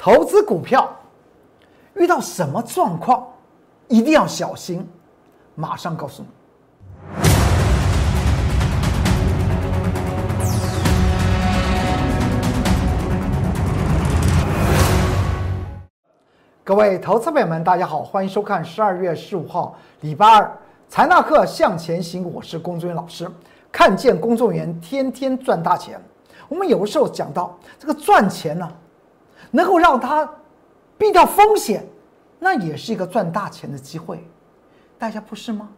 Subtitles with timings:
[0.00, 0.88] 投资股票
[1.94, 3.26] 遇到什么状况
[3.88, 4.88] 一定要小心，
[5.56, 6.28] 马上告诉你。
[16.62, 20.58] 各位投资朋友们，大家好，欢迎收看十二月十五号礼拜二
[20.88, 23.28] 财纳克向前行，我是龚作元老师。
[23.72, 26.00] 看见公众员天天赚大钱，
[26.48, 28.70] 我们有时候讲到这个赚钱呢，
[29.50, 30.28] 能够让他
[30.96, 31.86] 避掉风险，
[32.38, 34.22] 那也是一个赚大钱的机会，
[34.98, 35.68] 大家不是吗？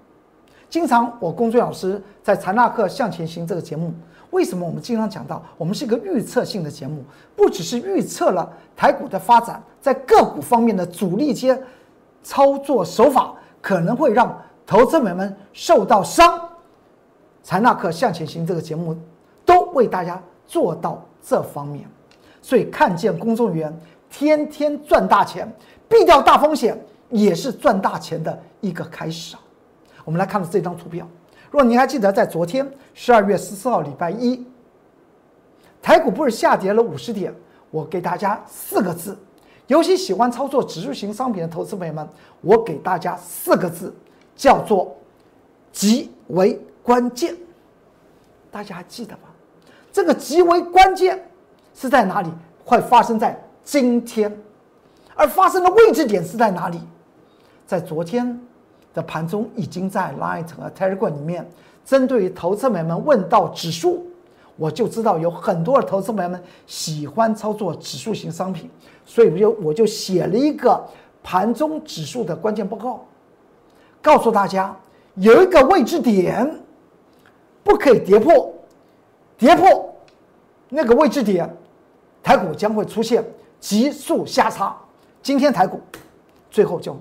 [0.68, 3.92] 经常我龚作老师在财纳课向前行这个节目，
[4.30, 7.04] 为什么我们经常讲到我们是一个预测性的节目？
[7.34, 11.60] 不只是预测了台股的发展，在个股方面的主力阶
[12.22, 16.40] 操作手法可能会让投资者们受到伤。
[17.42, 18.96] 财纳克向前行这个节目
[19.44, 21.88] 都为大家做到这方面，
[22.42, 23.74] 所以看见公众员
[24.10, 25.50] 天天赚大钱，
[25.88, 29.42] 避掉大风险也是赚大钱的一个开始啊。
[30.04, 31.06] 我们来看这张图表，
[31.50, 34.44] 如果您还记得，在昨天十二月十四号礼拜一，
[35.82, 37.34] 台股不是下跌了五十点，
[37.70, 39.16] 我给大家四个字，
[39.66, 42.08] 尤其喜欢操作指数型商品的投资朋友们，
[42.40, 43.94] 我给大家四个字，
[44.34, 44.96] 叫做
[45.72, 46.60] 极为。
[46.82, 47.36] 关键，
[48.50, 49.28] 大家还记得吗？
[49.92, 51.29] 这个极为关键
[51.80, 52.30] 是在哪里？
[52.62, 54.30] 会发生在今天，
[55.14, 56.78] 而发生的位置点是在哪里？
[57.66, 58.38] 在昨天
[58.92, 61.48] 的盘中，已经在 Light 和 Telegram 里面，
[61.82, 64.06] 针对于投资朋友们问到指数，
[64.56, 68.68] 我就知道有很多的投资朋友们喜欢操作指数型商品，
[69.06, 70.84] 所以我就我就写了一个
[71.22, 73.06] 盘中指数的关键报告，
[74.02, 74.76] 告诉大家
[75.14, 76.60] 有一个位置点。
[77.62, 78.52] 不可以跌破，
[79.36, 79.94] 跌破
[80.70, 81.48] 那个位置点，
[82.22, 83.24] 台股将会出现
[83.58, 84.76] 急速下杀。
[85.22, 85.80] 今天台股
[86.50, 86.96] 最后就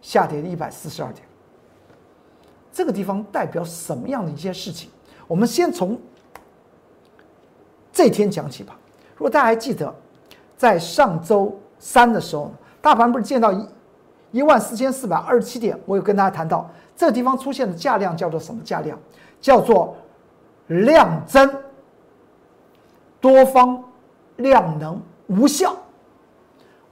[0.00, 1.26] 下跌了一百四十二点，
[2.72, 4.88] 这个地方代表什么样的一些事情？
[5.26, 5.98] 我们先从
[7.92, 8.76] 这天讲起吧。
[9.16, 9.92] 如果大家还记得，
[10.56, 13.68] 在上周三的时候，大盘不是见到一
[14.30, 18.98] 一万四千四百二十七点，我有跟大家谈到，这个地方出现的价量叫做什么价量？
[19.40, 19.96] 叫做
[20.68, 21.52] 量增，
[23.20, 23.82] 多方
[24.40, 25.76] 量能无效。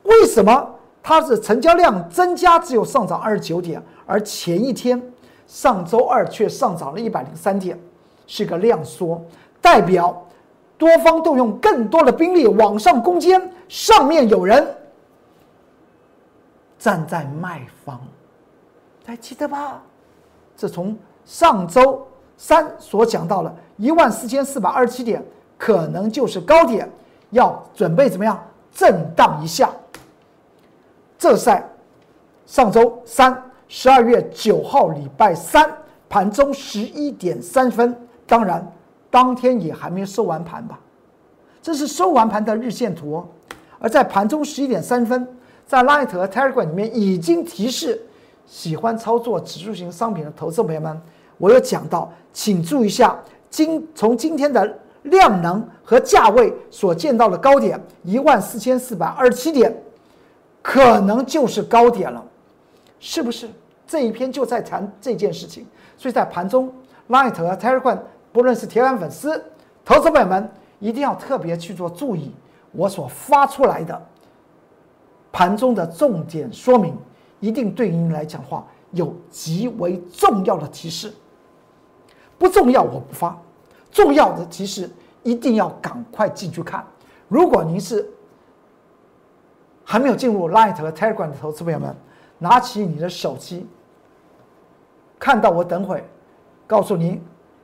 [0.05, 5.03] 为什么它是成交量增加只有上涨二十九点，而前一天
[5.47, 7.79] 上周二却上涨了一百零三点，
[8.27, 9.21] 是个量缩，
[9.61, 10.27] 代表
[10.77, 14.67] 多方动用更多的兵力往上攻坚，上面有人
[16.79, 18.01] 站在卖方，
[19.05, 19.83] 还记得吧？
[20.57, 22.07] 这从上周。
[22.41, 25.21] 三所讲到了一万四千四百二十七点，
[25.57, 26.89] 可能就是高点，
[27.31, 29.71] 要准备怎么样震荡一下？
[31.19, 31.69] 这在
[32.47, 35.69] 上周三十二月九号礼拜三
[36.09, 37.95] 盘中十一点三分，
[38.27, 38.67] 当然
[39.11, 40.79] 当天也还没收完盘吧？
[41.61, 43.27] 这是收完盘的日线图哦。
[43.79, 45.27] 而在盘中十一点三分，
[45.67, 48.01] 在 Light 和 Telegram 里面已经提示
[48.47, 51.01] 喜欢操作指数型商品的投资朋友们。
[51.37, 53.19] 我有讲到，请注意一下，
[53.51, 54.79] 今从今天的
[55.11, 59.75] 量能和价位所见到的高点一万四千四百二十七点，
[60.63, 62.25] 可能就是高点了，
[63.01, 63.49] 是不是？
[63.87, 65.67] 这一篇就在谈这件事情，
[65.97, 66.71] 所以在盘中
[67.09, 67.99] ，Light 和 Telegram，
[68.33, 69.43] 不论是铁杆粉丝、
[69.85, 72.31] 投资朋友们，一定要特别去做注意，
[72.73, 74.07] 我所发出来的
[75.33, 76.95] 盘中的重点说明，
[77.41, 81.11] 一定对您来讲话有极为重要的提示。
[82.37, 83.31] 不重要，我不发；
[83.91, 84.89] 重要的提示
[85.23, 86.85] 一定要赶快进去看。
[87.29, 88.09] 如果您是
[89.85, 91.95] 还没有进入 Light 和 Telegram 的投资朋友们，
[92.39, 93.67] 拿起你的手机，
[95.19, 96.03] 看到我等会
[96.67, 97.23] 告诉您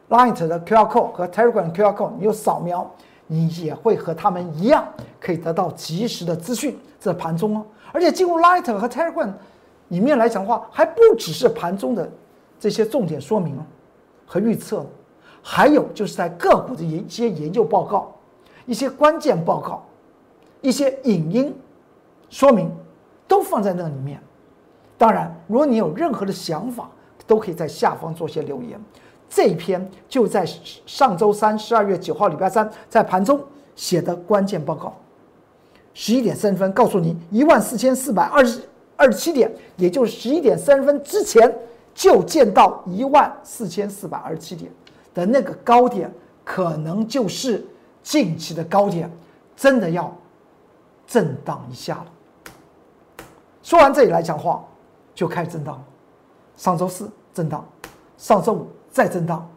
[0.08, 2.90] Light 的 QR code 和 Telegram QR code，你有扫描，
[3.26, 4.86] 你也会和他们一样
[5.20, 6.78] 可以得到及时的资讯。
[6.98, 9.30] 这盘中哦，而且进入 Light 和 Telegram
[9.88, 12.10] 里面来讲的话，还不只是盘中的
[12.58, 13.58] 这些重点说明。
[14.26, 14.84] 和预测，
[15.46, 18.10] 还有就是在个股的一些研究报告、
[18.64, 19.84] 一些关键报告、
[20.62, 21.54] 一些影音
[22.30, 22.72] 说明，
[23.28, 24.18] 都放在那里面。
[24.96, 26.90] 当然，如果你有任何的想法，
[27.26, 28.80] 都可以在下方做些留言。
[29.28, 30.48] 这一篇就在
[30.86, 33.38] 上周三，十二月九号，礼拜三，在盘中
[33.76, 34.96] 写的关键报告，
[35.92, 38.62] 十一点三十分告诉你一万四千四百二十
[38.96, 41.54] 二十七点，也就是十一点三十分之前。
[41.96, 44.68] 就见到一万四千四百二十七点
[45.14, 46.12] 的那个高点，
[46.44, 47.64] 可能就是
[48.02, 49.10] 近期的高点，
[49.56, 50.14] 真的要
[51.06, 52.06] 震荡一下了。
[53.62, 54.62] 说完这里来讲话，
[55.14, 55.82] 就开始震荡。
[56.56, 57.66] 上周四震荡，
[58.16, 59.48] 上周五再震荡，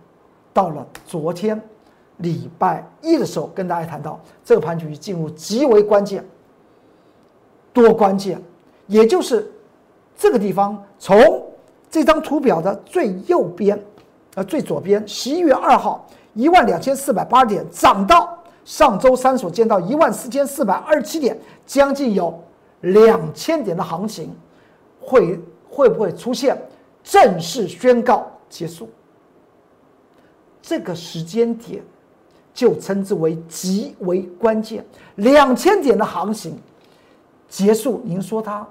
[0.53, 1.61] 到了昨天
[2.17, 6.25] 礼拜一的时候，跟大家谈到这个盘局进入极为关键、
[7.71, 8.41] 多关键，
[8.87, 9.51] 也就是
[10.17, 11.45] 这个地方从
[11.89, 13.79] 这张图表的最右边，
[14.37, 21.35] 呃最左边，十一月二号一万两千四百八十点涨到上周三所见到一万四千四百二十七点，
[21.65, 22.39] 将近有。
[22.81, 24.31] 两千点的行情
[25.01, 26.55] 会会不会出现
[27.03, 28.87] 正式宣告结束？
[30.61, 31.83] 这个时间点
[32.53, 34.85] 就称之为极为关键。
[35.15, 36.55] 两千点的行情
[37.49, 38.65] 结束，您说它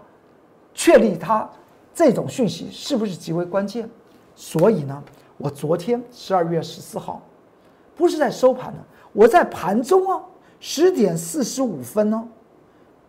[0.73, 1.51] 确立它
[1.93, 3.91] 这种讯息是不是极为关键？
[4.37, 5.03] 所以呢，
[5.39, 7.21] 我昨天十二月十四号
[7.95, 8.79] 不是在收盘呢，
[9.13, 10.21] 我在盘中啊，
[10.61, 12.29] 十点四十五分呢。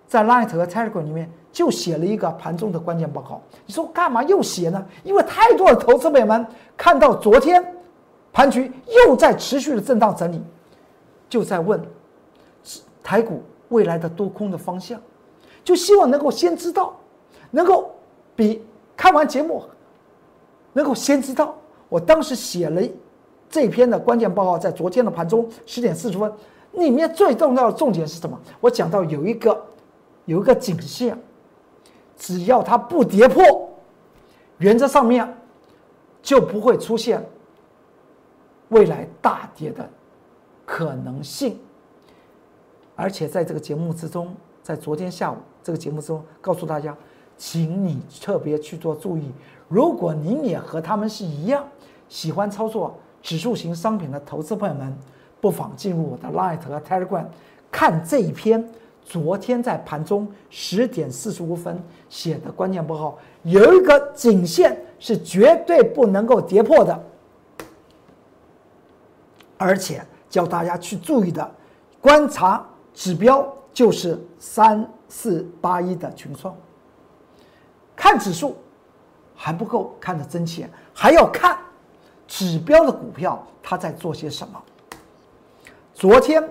[0.07, 3.41] 在 Light 和 Telegram 里面就写了一个盘中的关键报告。
[3.65, 4.85] 你说干嘛又写呢？
[5.03, 6.47] 因为太多的投资朋友们
[6.77, 7.75] 看到昨天
[8.31, 8.71] 盘局
[9.05, 10.41] 又在持续的震荡整理，
[11.27, 11.81] 就在问
[13.03, 14.97] 台股未来的多空的方向，
[15.61, 16.95] 就希望能够先知道，
[17.51, 17.91] 能够
[18.33, 18.65] 比
[18.95, 19.61] 看完节目
[20.71, 21.53] 能够先知道。
[21.89, 22.81] 我当时写了
[23.49, 26.31] 这篇的关键报告，在昨天的盘中十点四十分，
[26.73, 28.39] 里面最重要的重点是什么？
[28.59, 29.65] 我讲到有一个。
[30.25, 31.17] 有一个颈线，
[32.17, 33.41] 只要它不跌破，
[34.57, 35.25] 原则上面
[36.21, 37.25] 就不会出现
[38.67, 39.89] 未来大跌的
[40.65, 41.57] 可能性。
[42.93, 46.93] 而且在这个节目之中，在昨天下午这个节目之中，告诉大家，
[47.37, 49.31] 请你特别去做注意。
[49.69, 51.65] 如果您也和他们是一样
[52.09, 54.97] 喜欢操作指数型商品的投资朋友们，
[55.41, 57.25] 不妨进入我的 Light 和 Telegram
[57.71, 58.67] 看这一篇。
[59.09, 67.03] 昨天在盘中十点四十五分写的关键报告，有一个颈线是绝对不能够跌破的，
[69.57, 71.49] 而且教大家去注意的
[72.01, 76.53] 观察指标就是三四八一的群创。
[77.95, 78.57] 看指数
[79.33, 81.57] 还不够看得真切，还要看
[82.27, 84.61] 指标的股票它在做些什么。
[85.93, 86.43] 昨天。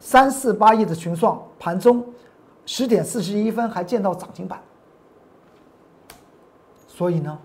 [0.00, 2.06] 三四八亿的群创盘中
[2.64, 4.62] 十点四十一分还见到涨停板，
[6.86, 7.36] 所以呢，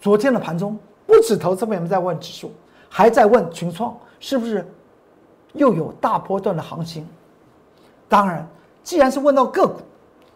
[0.00, 0.76] 昨天的盘中
[1.06, 2.50] 不止投资朋友们在问指数，
[2.88, 4.68] 还在问群创是不是
[5.52, 7.06] 又有大波段的行情。
[8.08, 8.44] 当然，
[8.82, 9.76] 既然是问到个股，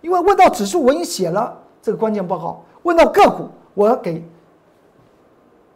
[0.01, 4.25] 因为问到指数我已经写了这个关键报告，问到个股，我要给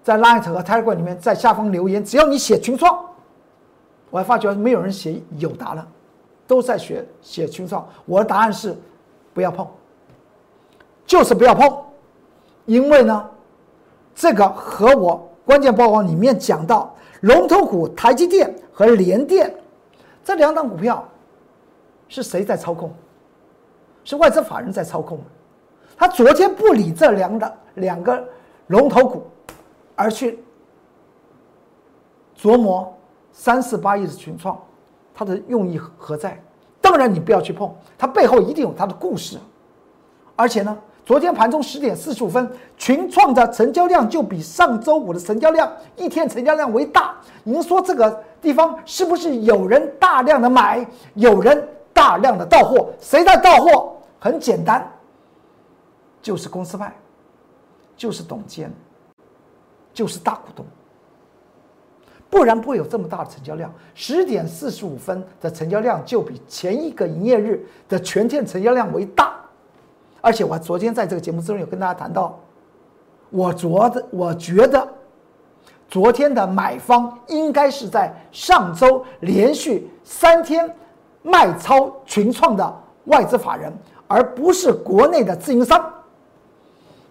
[0.04, 3.02] 在 Light 和 Telegram 里面在下方留言，只要你写群创。
[4.10, 5.84] 我还发觉没有人写有答了，
[6.46, 7.88] 都在学写群创。
[8.04, 8.76] 我的答案是
[9.32, 9.66] 不要碰，
[11.06, 11.74] 就是不要碰，
[12.66, 13.30] 因为呢，
[14.14, 19.52] 这个和我关键报告里面讲到龙头股台积电和联电
[20.22, 21.02] 这两档股票
[22.08, 22.92] 是谁在操控？
[24.04, 25.18] 是外资法人在操控。
[25.96, 28.22] 他昨天不理这两的两个
[28.66, 29.26] 龙头股，
[29.94, 30.38] 而去
[32.36, 32.92] 琢磨。
[33.36, 34.56] 三四八亿的群创，
[35.12, 36.40] 它的用意何在？
[36.80, 39.36] 当然你不要去碰，它背后一定有它的故事。
[40.36, 47.16] 而且呢，昨天盘中十点四十五分，群创的成交量就比上周五的成交量一天成交量为大。
[47.42, 52.88] 您说这个地方是不是有人大量的买，有人大量的到货？
[53.00, 53.96] 谁在到货？
[54.20, 54.88] 很简单，
[56.22, 56.94] 就是公司派，
[57.96, 58.72] 就是董监，
[59.94, 60.66] 就是大股东。
[62.28, 69.36] 不然不会有这么大的成交量，十点四十五分的成交量就比前一个营业日的全天成交量为大，
[70.20, 72.36] 而且我昨天在这个节目之中有跟大家谈到，
[73.30, 74.84] 我昨的我觉得，
[75.88, 80.68] 昨天的买方应该是在上周连续三天
[81.22, 83.72] 卖超群创的外资法人，
[84.08, 85.80] 而不是国内的自营商。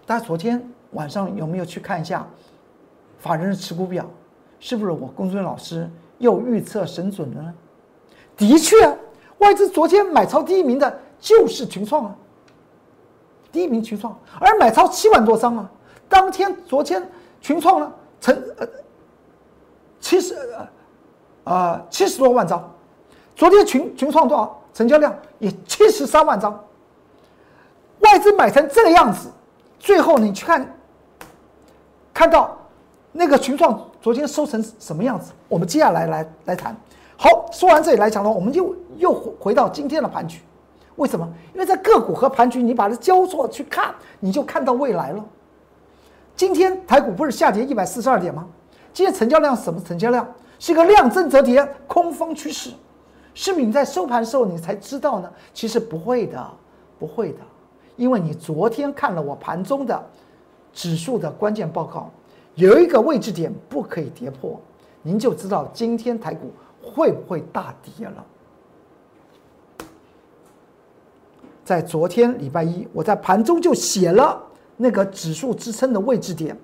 [0.06, 0.62] 大家昨天
[0.92, 2.28] 晚上有没有去看一下
[3.24, 4.06] 法人持股表？
[4.60, 7.54] 是不是我公孙老师又预测神准了呢？
[8.36, 8.76] 的确，
[9.38, 12.16] 外资昨天买超第一名的就是群创啊，
[13.50, 15.72] 第一名群创，而买超七万多张啊。
[16.10, 17.02] 当天昨天
[17.40, 18.68] 群创呢，成呃
[20.02, 20.36] 七十
[21.46, 22.74] 呃啊七十多万张，
[23.38, 26.62] 昨天群群创多少成交量也七十三万张，
[28.00, 29.30] 外资买成这个样子，
[29.80, 30.78] 最后你去看，
[32.14, 32.58] 看到
[33.14, 33.80] 那个群创。
[34.02, 35.32] 昨天收成什么样子？
[35.48, 36.76] 我们接下来来来谈。
[37.16, 40.42] 好，说完这里来讲的话，我们就又回到今天的盘局。
[40.98, 41.26] 为什么？
[41.54, 45.24] 因为在个股和盘局，你把它交错去看，你就看到未来了。
[46.36, 48.46] 今天台股不是下跌一百四十二点吗？
[48.92, 50.28] 今天成交量什么成交量？
[50.60, 52.72] 是一个量增则跌，空方趋势。
[53.34, 55.32] 是不是你在收盘时候你才知道呢？
[55.54, 56.46] 其实不会的，
[57.00, 57.40] 不会的，
[57.96, 60.04] 因为你昨天看了我盘中的
[60.74, 62.12] 指数的关键报告，
[62.56, 64.60] 有一个位置点不可以跌破，
[65.02, 68.26] 您就知道今天台股会不会大跌了。
[71.66, 74.42] 在昨天礼拜一，我在盘中就写了
[74.76, 76.58] 那个指数支撑的位置点。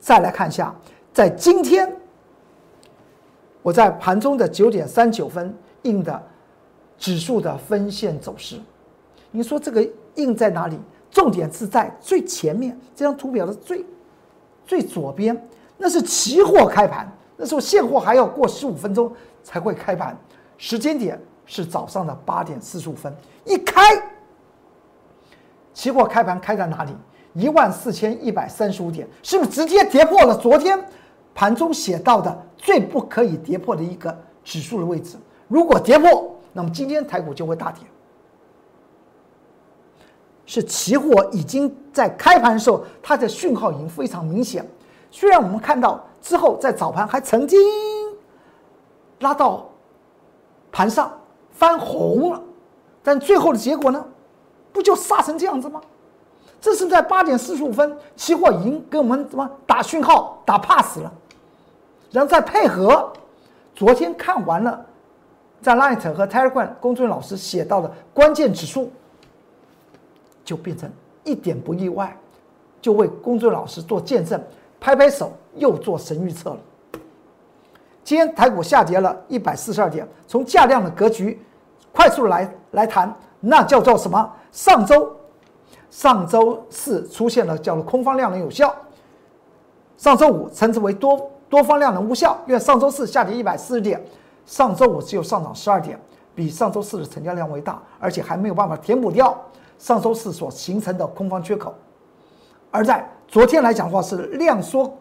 [0.00, 0.74] 再来看一下，
[1.12, 1.94] 在今天，
[3.62, 6.22] 我在盘中的九点三九分印的
[6.96, 8.58] 指数的分线走势。
[9.30, 10.78] 你说这个印在哪里？
[11.10, 13.84] 重点是在最前面这张图表的最
[14.66, 15.40] 最左边，
[15.78, 20.16] 那是期货开盘，那时候现货还要过十五分钟才会开盘，
[20.58, 23.80] 时间点是早上的八点四十五分，一开。
[25.72, 26.90] 期货开盘开在哪里？
[27.34, 30.82] 一万四千一百三十五点，是不是直接跌破了昨天
[31.34, 35.18] 盘中写到的最不可以跌破的一个指数的位置？
[35.46, 37.82] 如果跌破，那么今天台股就会大跌。
[40.46, 44.66] 是期货已经在开盘的时候，它的讯号已经非常明显。
[45.10, 47.60] 虽然我们看到之后在早盘还曾经
[49.20, 49.68] 拉到
[50.72, 51.12] 盘上
[51.50, 52.40] 翻红了，
[53.02, 54.04] 但最后的结果呢？
[54.72, 55.80] 不就杀成这样子吗？
[56.60, 61.12] 这是在八点四十五分，期货已经给我们怎么打讯号、打 pass 了，
[62.10, 63.10] 然后再配合
[63.74, 64.84] 昨天看完了，
[65.62, 68.90] 在 Light 和 Telegram 公众老师写到的关键指数，
[70.46, 70.88] 就变成
[71.24, 72.16] 一点不意外，
[72.80, 74.40] 就为公众老师做见证，
[74.80, 76.58] 拍拍手，又做神预测了。
[78.04, 81.44] 今天台股下跌了一百四十二点，从价量的格局
[81.92, 84.32] 快速来来谈，那叫做什么？
[84.52, 85.14] 上周，
[85.90, 88.72] 上周四出现了叫做空方量能有效，
[89.96, 94.00] 上周五称之为多多方量能无效，因为上周四下跌一百四十点，
[94.44, 95.98] 上周五只有上涨十二点，
[96.36, 99.36] 比上周四的成交量为大，而且还没有办法填补掉
[99.78, 101.74] 上周四所形成的空方缺口。
[102.70, 104.96] 而在昨天来讲的话是量缩，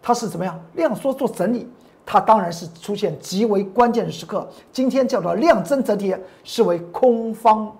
[0.00, 0.58] 它是怎么样？
[0.74, 1.68] 量缩做整理，
[2.04, 4.48] 它当然是出现极为关键的时刻。
[4.72, 7.74] 今天叫做量增则跌，视为空方。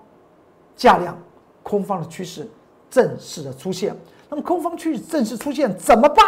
[0.75, 1.15] 价量
[1.61, 2.49] 空方的趋势
[2.89, 3.95] 正式的出现，
[4.27, 6.25] 那么空方趋势正式出现怎么办？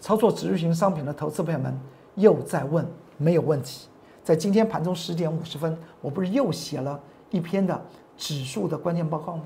[0.00, 1.76] 操作指数型商品的投资朋友们
[2.14, 3.88] 又在问，没有问题。
[4.22, 6.98] 在今天盘中十点五十分，我不是又写了
[7.34, 7.80] 一篇的
[8.16, 9.42] 指数的关键报告吗？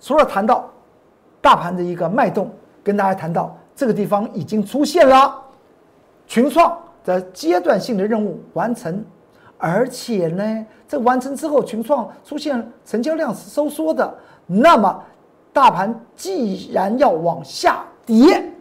[0.00, 0.68] 除了谈到
[1.40, 2.50] 大盘的一个脉动，
[2.82, 5.40] 跟大家谈到这个地方已经出现了
[6.26, 9.04] 群创的阶段性的任务完成。
[9.56, 14.12] 而且呢，这完成之后，群创出现成交量是收缩的，
[14.46, 15.02] 那么
[15.52, 18.52] 大盘既然要往下跌，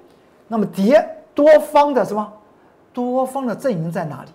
[0.47, 2.33] 那么跌多方的什么？
[2.93, 4.29] 多方的阵营在哪里？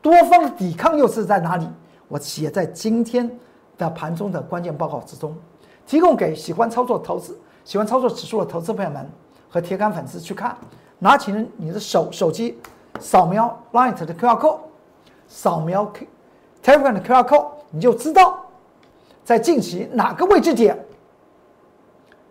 [0.00, 1.68] 多方的抵抗又是在哪里？
[2.12, 3.26] 我写在今天
[3.78, 5.34] 的盘中的关键报告之中，
[5.86, 9.10] 提供给喜欢操作投资、喜欢操作指数的投资朋友们
[9.48, 10.54] 和铁杆粉丝去看。
[10.98, 12.58] 拿起你的手手机，
[13.00, 14.58] 扫描 Light 的 QR code。
[15.26, 15.90] 扫描
[16.62, 18.44] Telegram 的 QR code，你就知道
[19.24, 20.78] 在近期哪个位置点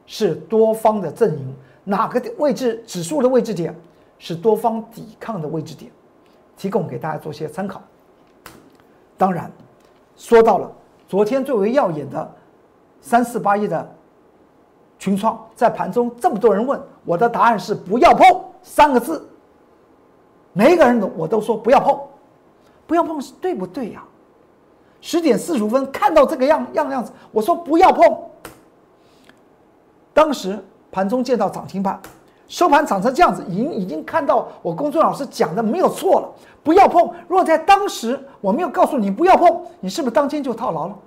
[0.05, 3.75] 是多方的阵营，哪个位置指数的位置点
[4.19, 5.91] 是多方抵抗的位置点，
[6.55, 7.81] 提供给大家做些参考。
[9.17, 9.51] 当然，
[10.21, 10.71] 说到了
[11.07, 12.31] 昨天最为耀眼的
[13.01, 13.95] 三四八亿的
[14.99, 18.23] 群创，在盘中这么多人问，我的答案是不要碰
[18.61, 19.27] 三个字，
[20.53, 21.99] 每一个人都我都说不要碰。
[22.85, 24.03] 不要碰是对不对呀？
[25.01, 28.15] 十点四十五分看到这个样样样子，我说不要碰。
[30.13, 31.99] 当时盘中见到涨停板，
[32.51, 36.29] 收盘涨成这样子，已经已经看到我公孙老师讲的没有错了，
[36.61, 37.09] 不要碰。
[37.29, 40.99] 如果在当时我没有告诉你不要碰，你是不是当天就套牢了？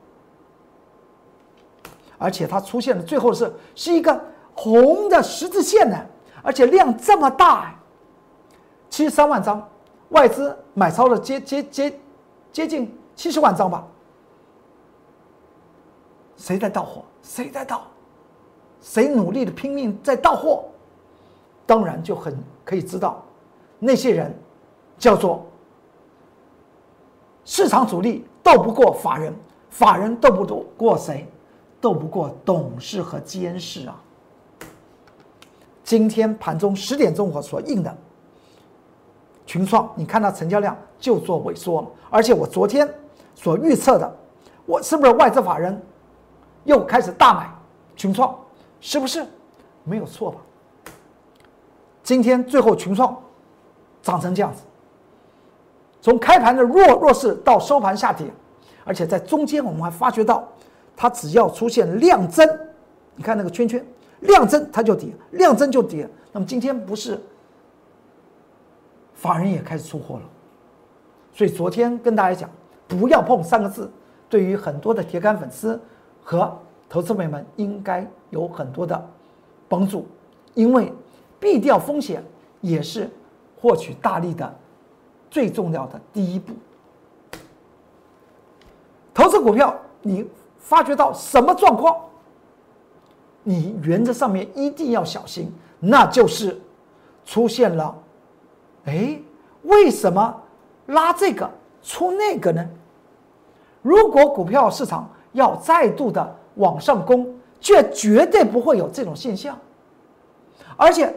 [2.17, 4.19] 而且它出现的最后是是一个
[4.55, 5.99] 红的十字线呢，
[6.43, 7.75] 而且量这么大，
[8.89, 9.63] 七十三万张。
[10.09, 12.01] 外资买超了接接接
[12.53, 13.87] 接近七十万张吧？
[16.39, 17.03] 谁在到货？
[17.23, 17.83] 谁在到？
[18.81, 20.65] 谁努力的拼命在到货？
[21.67, 23.23] 当然就很可以知道，
[23.79, 24.35] 那些人
[24.99, 25.47] 叫做
[27.45, 29.35] 市场主力斗不过法人，
[29.71, 30.45] 法人斗不
[30.77, 31.27] 过谁？
[31.81, 34.01] 斗不过董事和监事啊！
[35.83, 37.95] 今天盘中十点钟我所印的。
[39.45, 42.89] 群创，你看到成交量就做萎缩了，而且我昨天
[43.35, 44.17] 所预测的
[44.65, 45.79] 我是不是外资法人
[46.65, 47.55] 又开始大买
[47.95, 48.35] 群创？
[48.81, 49.27] 是不是？
[49.83, 50.39] 没有错吧？
[52.05, 53.19] 今天最后群创
[54.03, 54.63] 涨成这样子，
[56.03, 58.27] 从开盘的弱弱势到收盘下跌，
[58.85, 60.47] 而且在中间我们还发觉到，
[60.95, 62.47] 它只要出现量增，
[63.17, 63.83] 你看那个圈圈，
[64.21, 66.07] 量增它就跌，量增就跌。
[66.31, 67.19] 那么今天不是
[69.15, 70.23] 法人也开始出货了，
[71.33, 72.51] 所以昨天跟大家讲，
[72.87, 73.91] 不要碰三个字，
[74.29, 75.81] 对于很多的铁杆粉丝
[76.23, 76.55] 和
[76.87, 79.11] 投资朋友们应该有很多的
[79.71, 80.07] 帮助，
[80.53, 80.93] 因为。
[81.45, 82.25] 避掉风险
[82.63, 83.11] 也是
[83.61, 84.59] 获取大利的
[85.31, 86.55] 最重要的第一步。
[89.13, 90.27] 投资股票，你
[90.59, 91.95] 发觉到什么状况，
[93.43, 96.59] 你原则上面一定要小心，那就是
[97.27, 97.95] 出现了，
[98.87, 99.21] 哎，
[99.65, 100.43] 为什么
[100.87, 101.51] 拉这个
[101.83, 102.67] 出那个呢？
[103.83, 109.59] 如果股票市场要再度的往上攻，却绝对不会有这种现象，
[110.79, 111.15] 而且。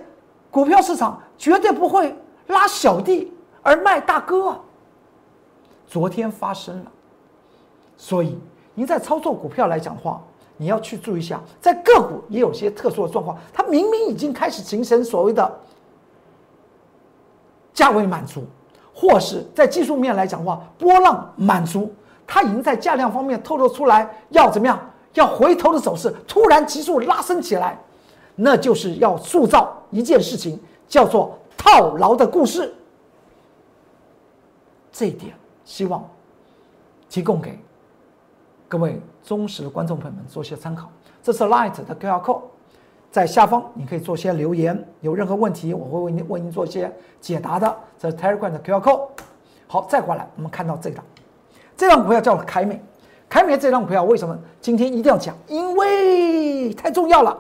[0.57, 4.59] 股票市场绝对不会拉小弟而卖大哥啊！
[5.85, 6.91] 昨天发生了，
[7.95, 8.39] 所以
[8.73, 10.19] 您在操作股票来讲的话，
[10.57, 15.59] 你要去注意一下，在个股也有些特殊的状况，它明明已经开始形成所谓的
[17.71, 18.43] 价位满足，
[18.95, 21.93] 或是在技术面来讲的话，波浪满足，
[22.25, 24.79] 它已经在价量方面透露出来要怎么样，
[25.13, 27.79] 要回头的走势，突然急速拉升起来。
[28.39, 32.73] 那就是要塑造一件事情，叫做套牢的故事。
[34.91, 36.03] 这一点希望
[37.09, 37.59] 提供给
[38.67, 40.89] 各位忠实的观众朋友们做些参考。
[41.21, 42.41] 这是 Light 的 QR Code，
[43.11, 47.77] 在下方你可以做些留言，有任何问题我会为您为您做一些解答的。
[47.99, 49.07] 这是 Telegram 的 QR Code。
[49.67, 51.03] 好，再过来我们看到这张，
[51.75, 52.81] 这张股票叫凯美，
[53.27, 55.35] 凯美这张股票为什么今天一定要讲？
[55.47, 57.37] 因为太重要了。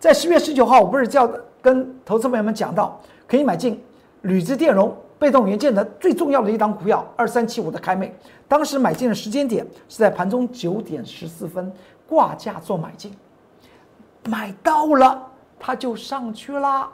[0.00, 3.82] 在十月十九号，我不是叫跟投资朋友们讲到，可以买进
[4.22, 8.14] 铝制电容被动元件的最重要的一档股票二三七五的凯美。
[8.46, 11.72] 当时买进的时间点是在盘中九点十四分
[12.06, 13.12] 挂价做买进，
[14.24, 15.26] 买到了
[15.58, 16.88] 它就上去啦。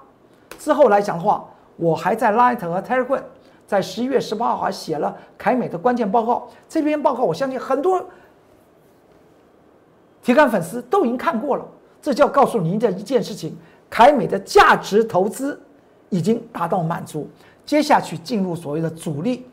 [0.58, 1.44] 之后来讲的话，
[1.76, 3.22] 我还在 Light 和 Telegram
[3.66, 6.48] 在十一月十八号还写了凯美的关键报告。
[6.68, 8.04] 这篇报告我相信很多
[10.22, 11.64] 铁杆粉丝都已经看过了。
[12.00, 13.56] 这就要告诉您的一件事情：
[13.94, 15.62] 凯美的价值投资
[16.10, 17.30] 已经达到满足，
[17.64, 19.46] 接下去进入所谓的主力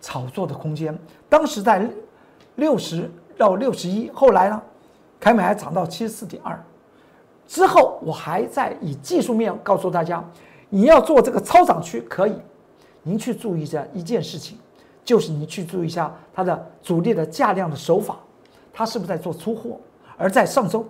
[0.00, 0.98] 炒作的空间。
[1.28, 1.88] 当时在
[2.56, 3.08] 六十
[3.38, 4.60] 到六十一，后来呢，
[5.20, 6.60] 凯美还涨到七十四点二。
[7.46, 10.28] 之后我还在以技术面告诉大家，
[10.70, 12.34] 你要做这个超涨区可以，
[13.04, 14.58] 您去注意一下一件事情，
[15.04, 18.16] 就是你去注意一下它的主力的价量的手法，
[18.72, 19.78] 它是不是在做出货。
[20.16, 20.84] 而在上周，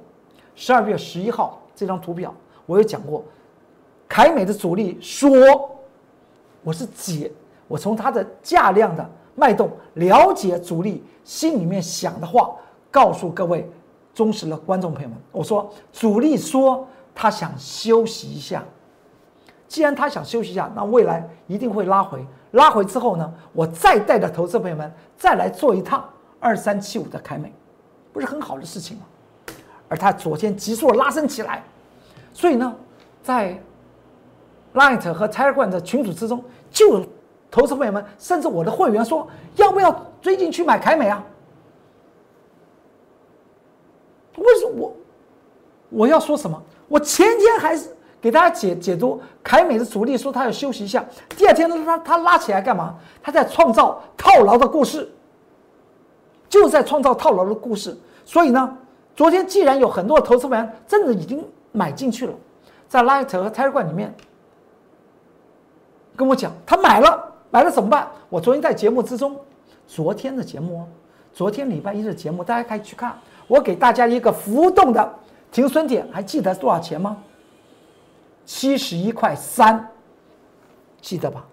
[0.61, 2.35] 十二月十一号这张图表，
[2.67, 3.25] 我有讲过，
[4.07, 5.31] 凯美的主力说，
[6.63, 7.33] 我是解，
[7.67, 12.55] 我从它的价量的脉动了解主力心里面想的话，
[12.91, 13.67] 告诉各位
[14.13, 18.63] 忠实的观众朋友们，我说主力说他想休息一下，
[19.67, 26.07] 既然他想休息一下，那未来一定会拉回，拉回之后呢，我再带着投资朋友们再来做一趟
[26.39, 27.51] 二三七五的凯美，
[28.13, 29.05] 不是很好的事情吗？
[29.91, 31.65] 而它昨天急速的拉升起来，
[32.33, 32.73] 所以呢，
[33.25, 33.61] 在
[34.73, 37.05] Light 和 Tiger 的群组之中，就
[37.51, 39.27] 投资朋友们，甚至我的会员说，
[39.57, 41.25] 要不要追进去买凯美啊？
[44.37, 44.97] 为什么我
[45.91, 46.63] 我要说什么？
[46.87, 52.97] 我前天还是给大家解解读凯美的主力说他要休息一下，第二天呢，他他拉起来干嘛？
[53.21, 55.11] 他在创造套牢的故事，
[56.49, 58.77] 就在创造套牢的故事，所以呢。
[59.15, 62.35] 昨天既然有很多投资人真的已经买进去了，
[62.89, 64.15] 在 Light 和 Telegram 里面
[66.17, 68.09] 跟我讲，他买了，买了怎么办？
[68.29, 69.39] 我昨天在节目之中，
[69.87, 70.87] 昨天的节目，
[71.33, 73.19] 昨天礼拜一的节目，大家可以去看。
[73.47, 75.15] 我给大家一个浮动的
[75.51, 77.17] 停损点，还记得多少钱吗？
[78.47, 79.91] 七十一块三，
[81.01, 81.45] 记得吧？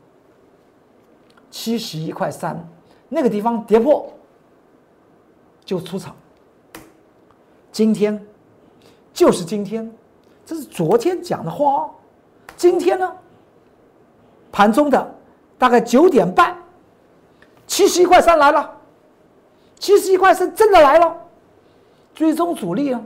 [1.49, 2.67] 七十一块三，
[3.09, 4.11] 那个地方跌破
[5.65, 6.15] 就出场。
[7.77, 8.19] 今天，
[9.13, 9.87] 就是今天，
[10.43, 11.87] 这是昨天讲的话。
[12.55, 13.15] 今天呢，
[14.51, 15.15] 盘中的
[15.59, 16.57] 大概九点半，
[17.67, 18.75] 七十一块三来了，
[19.75, 21.15] 七十一块三真的来了，
[22.15, 22.99] 追踪主力啊，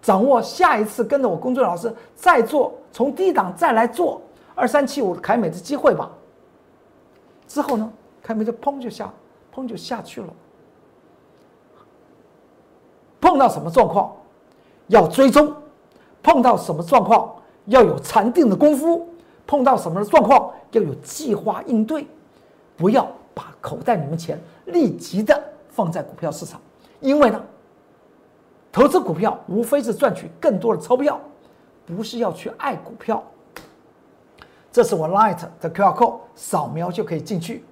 [0.00, 4.22] 掌握下一次跟着我工作老师再做从低档再来做
[4.54, 6.10] 二三七五凯美的机会吧。
[7.46, 7.92] 之后呢，
[8.22, 9.12] 凯美就砰就下，
[9.54, 10.28] 砰就下去了。
[13.30, 14.12] 碰到什么状况
[14.88, 15.54] 要追踪，
[16.20, 17.32] 碰到什么状况
[17.66, 19.08] 要有禅定的功夫，
[19.46, 22.04] 碰到什么状况要有计划应对，
[22.76, 26.60] 不要把口袋里面钱立即的放在股票市场，
[26.98, 27.40] 因为呢，
[28.72, 31.20] 投资股票无非是赚取更多的钞票，
[31.86, 33.22] 不是要去爱股票。
[34.72, 37.64] 这是我 Light 的 QR code，扫描就可以进去，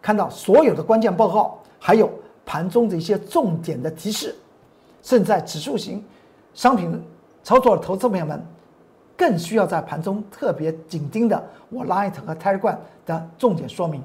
[0.00, 2.08] 看到所有的关键报告，还有
[2.44, 4.32] 盘中的一些重点的提示。
[5.06, 6.04] 正在指数型
[6.52, 7.00] 商品
[7.44, 8.44] 操作的投资朋友们，
[9.16, 14.02] 更需要在盘中特别紧盯的我 Light 和 Telegram 的重点说明，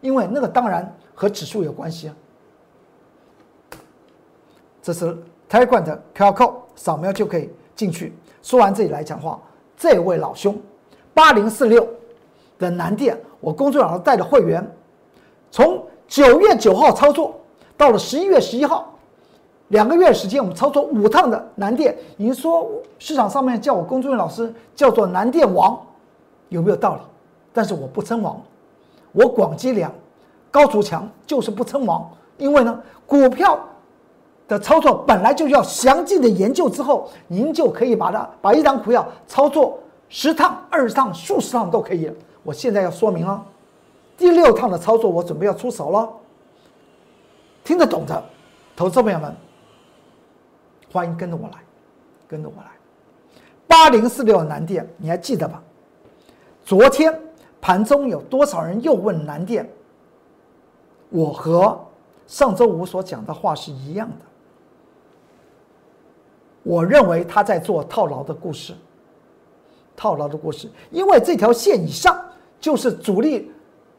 [0.00, 2.14] 因为那个当然和指数有关系啊。
[4.80, 5.18] 这是
[5.50, 8.14] Telegram 的 QR code，扫描就可以进去。
[8.40, 9.42] 说完这里来讲话，
[9.76, 10.56] 这位老兄。
[11.12, 11.88] 八零四六
[12.60, 14.64] 的南电，我工作老师带的会员，
[15.50, 17.40] 从九月九号操作
[17.76, 18.93] 到了十一月十一号，
[19.68, 21.96] 两个月时间，我们操作五趟的南电。
[22.16, 25.80] 您说市场上面叫我工作人员老师叫做南电王，
[26.48, 27.00] 有没有道理？
[27.52, 28.40] 但是我不称王，
[29.12, 29.92] 我广积粮，
[30.50, 32.08] 高筑墙，就是不称王。
[32.36, 33.58] 因为呢，股票
[34.46, 39.78] 的操作本来就要详尽的研究之后，您就可以把它把一张股票操作。
[40.10, 42.08] 十趟、二十趟、数十趟都可以。
[42.44, 43.42] 我现在要说明了，
[44.16, 46.08] 第六趟的操作我准备要出手了。
[47.64, 48.22] 听得懂的
[48.76, 49.34] 投资朋友们，
[50.94, 51.58] 欢迎跟着我来，
[52.28, 52.70] 跟着我来。
[53.66, 55.60] 八零四六南电，你还记得吧？
[56.64, 57.12] 昨天
[57.60, 59.68] 盘中有多少人又问南电？
[61.10, 61.84] 我和
[62.28, 64.16] 上周五所讲的话是一样的。
[66.62, 68.72] 我认为他在做套牢的故事。
[69.96, 72.24] 套牢的故事，因为这条线以上
[72.60, 73.50] 就是主力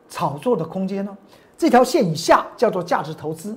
[0.07, 1.17] 炒作的空间呢。
[1.57, 3.53] 这条线以下叫做价值投资，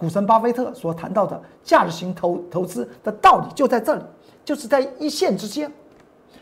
[0.00, 4.02] 股神巴菲特所谈到的价值型投投资的道理就在这里，
[4.42, 5.70] 就是在一线之间。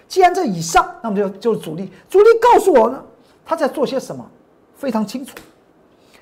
[0.07, 1.91] 既然这以上，那么就就是主力。
[2.09, 3.05] 主力告诉我呢，
[3.45, 4.25] 他在做些什么，
[4.77, 5.37] 非常清楚。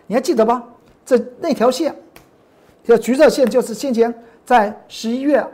[0.07, 0.64] 你还记得吧？
[1.05, 1.94] 这那条线，
[2.83, 5.46] 这橘色线就是先前在十一月。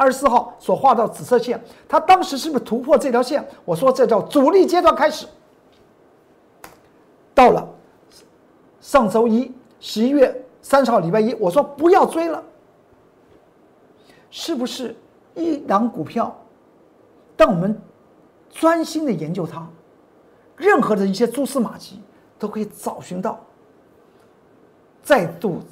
[0.00, 3.44] 二十四号所画到紫色线，它当时是不是突破这条线？
[3.64, 5.26] 我说这叫主力阶段开始。
[7.34, 7.68] 到了
[8.80, 12.44] 上周一，十一月三十号礼拜一，我说不要追了。
[14.30, 14.94] 是不是
[15.34, 16.38] 一档股票？
[17.38, 17.80] 当我们
[18.50, 19.66] 专心的研究它，
[20.56, 22.02] 任何的一些蛛丝马迹
[22.38, 23.40] 都可以找寻到，
[25.02, 25.62] 再度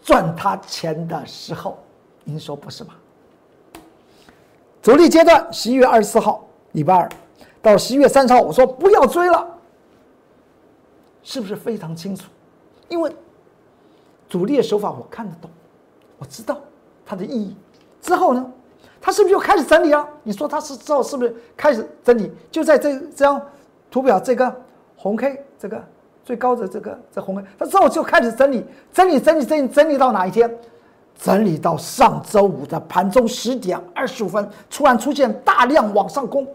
[0.00, 1.76] 赚他钱的时候。
[2.24, 2.96] 您说不是吧？
[4.80, 7.06] 主力阶段，十一月二十四号，礼拜二，
[7.60, 9.46] 到十一月三十号，我说不要追了，
[11.22, 12.24] 是不是非常清楚？
[12.88, 13.14] 因为
[14.28, 15.50] 主力的手法我看得懂，
[16.18, 16.58] 我知道
[17.04, 17.56] 它的意义。
[18.00, 18.52] 之后呢，
[19.00, 20.08] 它是不是就开始整理了？
[20.22, 22.32] 你说它是之后是不是开始整理？
[22.50, 23.40] 就在这这张
[23.90, 24.54] 图表这个
[24.96, 25.82] 红 K 这个
[26.24, 30.52] 最高的这个这红 K，它之后就开始整理，整理整理整理整理到哪一天？
[31.18, 36.46] 整理到上周五的盘中十点二十五分，突然出现大量往上攻，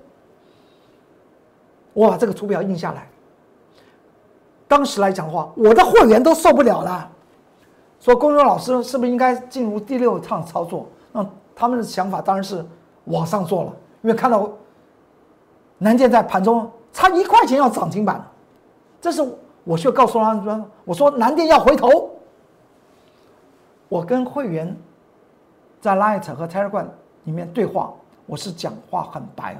[1.93, 3.09] 我把这个图表印下来。
[4.67, 7.11] 当时来讲的话，我的会员都受不了了，
[8.01, 10.87] 说公众老师是不是应该进入第六趟操作？
[11.13, 12.65] 那他们的想法当然是
[13.05, 14.49] 往上做了，因为看到
[15.77, 18.27] 南电在盘中差一块钱要涨停板，
[18.99, 19.21] 这是
[19.63, 22.09] 我却告诉他们说：“我说南电要回头。”
[23.87, 24.75] 我跟会员
[25.79, 26.87] 在 Light 和 Telegram
[27.25, 27.93] 里面对话，
[28.25, 29.59] 我是讲话很白哦。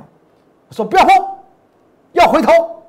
[0.70, 1.38] 我说不要慌，
[2.14, 2.82] 要回头，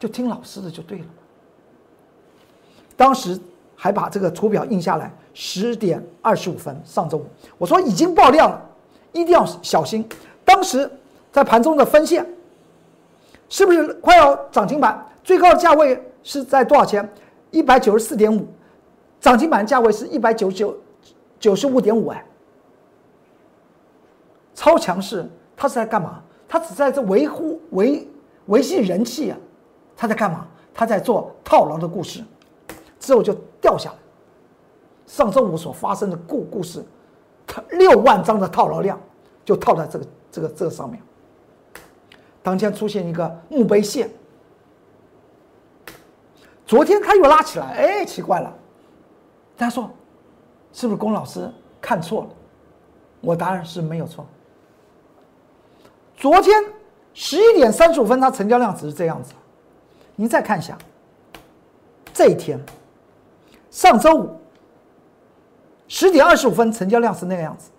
[0.00, 1.04] 就听老师的就对了。
[3.00, 3.40] 当时
[3.74, 7.24] 还把这个图表印下来，十点二十五分，上周五，
[7.56, 8.62] 我说已经爆量了，
[9.12, 10.06] 一定要小心。
[10.44, 10.90] 当时
[11.32, 12.26] 在盘中的分线，
[13.48, 15.02] 是不是快要涨停板？
[15.24, 17.08] 最高的价位是在多少钱？
[17.50, 18.46] 一百九十四点五，
[19.18, 20.76] 涨停板价位是一百九十九
[21.38, 22.22] 九十五点五哎，
[24.54, 26.20] 超强势，他是在干嘛？
[26.46, 28.06] 他只在这维护维
[28.48, 29.38] 维系人气啊，
[29.96, 30.46] 他在干嘛？
[30.74, 32.22] 他在做套牢的故事，
[33.00, 33.96] 之后就掉下来。
[35.06, 36.84] 上周五所发生的故故事，
[37.44, 39.00] 它六万张的套牢量
[39.44, 41.02] 就套在这个这个这个上面。
[42.42, 44.08] 当天出现一个墓碑线。
[46.64, 48.56] 昨天他又拉起来，哎，奇怪了。
[49.56, 49.90] 大家说，
[50.72, 52.28] 是不是龚老师看错了？
[53.20, 54.24] 我答案是没有错。
[56.16, 56.62] 昨天
[57.12, 59.32] 十一点三十五分，它成交量只是这样子。
[60.14, 60.78] 您再看一下，
[62.14, 62.64] 这一天
[63.70, 64.40] 上周五
[65.88, 67.70] 十点二十五分成交量是那个样子，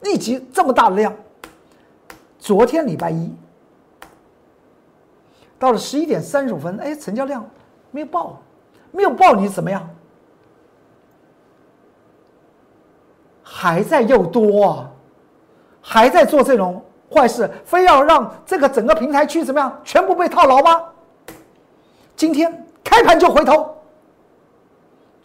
[0.00, 1.14] 立即这么大的量。
[2.38, 3.32] 昨天礼拜一
[5.58, 7.48] 到了十一点三十五分，哎，成交量
[7.92, 8.40] 没有爆，
[8.90, 9.88] 没有爆，你怎么样？
[13.42, 14.84] 还在又多，
[15.80, 20.88] 还在做这种坏事，非要让这个整个平台区怎么样，全部被套牢吗？
[22.16, 23.71] 今天开盘就回头。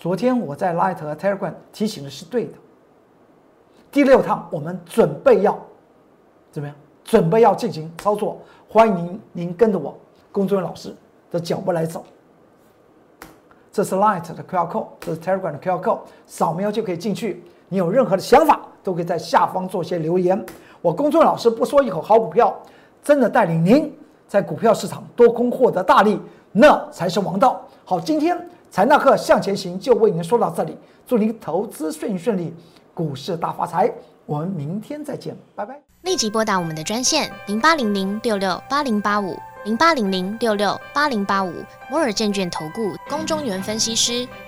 [0.07, 2.53] 昨天我在 Light 和 Telegram 提醒的是对的。
[3.91, 5.59] 第六趟我们准备要
[6.49, 6.73] 怎么样？
[7.03, 8.39] 准备要进行操作，
[8.69, 9.97] 欢迎您跟着我
[10.31, 10.95] 工作人员老师
[11.29, 12.05] 的脚步来走。
[13.69, 17.43] 这是 Light 的 QR code，这是 Telegram 的 QR code，扫描就可以进去。
[17.67, 20.41] 你有任何的想法，都可以在下方做些留言。
[20.81, 22.57] 我工作人员老师不说一口好股票，
[23.03, 23.93] 真的带领您
[24.25, 26.17] 在股票市场多空获得大利，
[26.53, 27.61] 那才是王道。
[27.83, 28.49] 好，今天。
[28.77, 32.53] 财纳克向前行就为您说到这里，祝您投资顺顺利，
[32.93, 33.91] 股市大发财。
[34.27, 35.81] 我们明天再见，拜拜。
[36.03, 39.35] 立即拨打我们的专线零八零零六六八零八五
[39.65, 41.51] 零八零零六六八零八五
[41.89, 44.27] 摩尔证券投顾龚中原分析师。